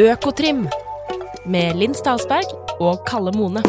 Økotrim 0.00 0.64
med 1.46 1.76
Linn 1.78 1.94
Stalsberg 1.94 2.50
og 2.82 3.04
Kalle 3.06 3.34
Mone. 3.36 3.62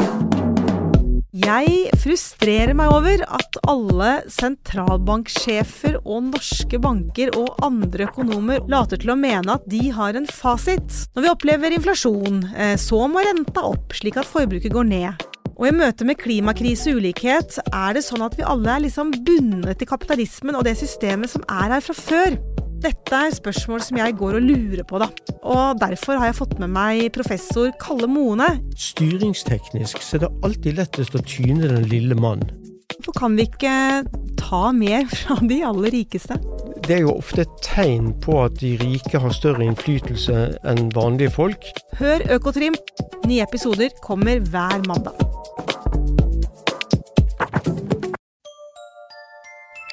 Jeg 1.35 1.89
frustrerer 1.99 2.71
meg 2.79 2.93
over 2.95 3.21
at 3.27 3.57
alle 3.67 4.11
sentralbanksjefer 4.31 5.97
og 5.99 6.29
norske 6.29 6.79
banker 6.79 7.33
og 7.35 7.59
andre 7.65 8.07
økonomer 8.07 8.63
later 8.71 9.01
til 9.01 9.11
å 9.11 9.17
mene 9.19 9.57
at 9.57 9.67
de 9.69 9.89
har 9.97 10.15
en 10.15 10.29
fasit. 10.31 10.87
Når 11.13 11.25
vi 11.25 11.31
opplever 11.33 11.75
inflasjon, 11.75 12.39
eh, 12.55 12.77
så 12.79 13.03
må 13.11 13.25
renta 13.27 13.65
opp, 13.67 13.91
slik 13.99 14.17
at 14.21 14.31
forbruket 14.31 14.71
går 14.71 14.87
ned. 14.87 15.27
Og 15.55 15.69
i 15.69 15.75
møte 15.75 16.07
med 16.07 16.19
klimakrise 16.19 16.91
og 16.91 17.03
ulikhet 17.03 17.59
er 17.67 17.95
det 17.95 18.07
sånn 18.07 18.23
at 18.25 18.39
vi 18.39 18.47
alle 18.47 18.71
er 18.71 18.87
liksom 18.87 19.13
bundet 19.27 19.79
til 19.79 19.91
kapitalismen 19.91 20.55
og 20.55 20.65
det 20.67 20.77
systemet 20.79 21.35
som 21.35 21.43
er 21.47 21.77
her 21.77 21.83
fra 21.83 21.95
før. 21.99 22.39
Dette 22.85 23.17
er 23.17 23.31
spørsmål 23.33 23.81
som 23.81 23.97
jeg 23.97 24.13
går 24.19 24.35
og 24.37 24.43
lurer 24.45 24.83
på, 24.85 24.99
da. 25.01 25.07
Og 25.41 25.79
derfor 25.81 26.19
har 26.21 26.29
jeg 26.29 26.37
fått 26.37 26.59
med 26.61 26.69
meg 26.69 27.07
professor 27.15 27.71
Kalle 27.81 28.05
Mone. 28.05 28.45
Styringsteknisk 28.77 30.03
så 30.05 30.19
er 30.19 30.25
det 30.27 30.29
alltid 30.45 30.77
lettest 30.77 31.17
å 31.17 31.23
tyne 31.25 31.71
den 31.71 31.87
lille 31.89 32.13
mann. 32.19 32.45
Hvorfor 32.93 33.17
kan 33.17 33.39
vi 33.39 33.47
ikke 33.49 34.05
ta 34.37 34.61
mer 34.77 35.09
fra 35.09 35.39
de 35.41 35.59
aller 35.65 35.97
rikeste? 35.97 36.37
Det 36.85 36.99
er 36.99 37.03
jo 37.07 37.17
ofte 37.17 37.47
et 37.47 37.59
tegn 37.65 38.13
på 38.21 38.37
at 38.43 38.61
de 38.61 38.75
rike 38.83 39.17
har 39.17 39.33
større 39.33 39.65
innflytelse 39.65 40.47
enn 40.69 40.91
vanlige 40.93 41.33
folk. 41.41 41.65
Hør 41.97 42.21
Økotrim. 42.37 42.77
Nye 43.25 43.41
episoder 43.49 43.97
kommer 44.05 44.45
hver 44.45 44.85
mandag. 44.85 45.17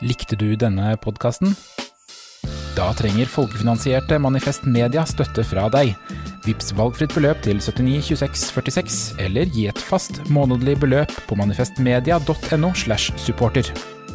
Likte 0.04 0.36
du 0.36 0.50
denne 0.60 0.92
podkasten? 1.00 1.56
Da 2.73 2.87
trenger 2.97 3.28
folkefinansierte 3.28 4.17
Manifest 4.23 4.65
Media 4.65 5.03
støtte 5.05 5.45
fra 5.45 5.67
deg. 5.73 5.91
Vips 6.47 6.73
valgfritt 6.78 7.12
beløp 7.12 7.42
til 7.45 7.59
79 7.61 8.15
26 8.15 8.47
46, 8.48 9.01
eller 9.20 9.51
gi 9.53 9.67
et 9.69 9.83
fast 9.91 10.23
månedlig 10.33 10.78
beløp 10.81 11.12
på 11.28 11.37
manifestmedia.no 11.37 12.71
slash 12.72 13.12
supporter. 13.21 13.69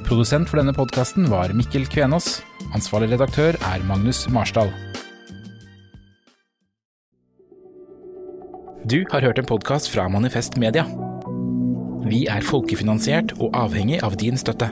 Produsent 0.08 0.50
for 0.50 0.58
denne 0.58 0.74
podkasten 0.74 1.30
var 1.30 1.54
Mikkel 1.54 1.86
Kvenås. 1.86 2.40
Ansvarlig 2.74 3.12
redaktør 3.14 3.60
er 3.62 3.86
Magnus 3.86 4.26
Marsdal. 4.34 4.74
Du 8.90 9.04
har 9.12 9.22
hørt 9.22 9.38
en 9.38 9.46
podkast 9.46 9.92
fra 9.94 10.08
Manifest 10.10 10.58
Media. 10.58 10.88
Vi 12.08 12.26
er 12.32 12.42
folkefinansiert 12.42 13.38
og 13.38 13.54
avhengig 13.54 14.02
av 14.02 14.18
din 14.18 14.40
støtte. 14.40 14.72